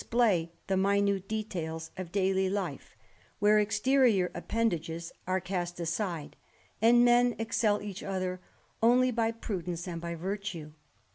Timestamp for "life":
2.49-2.97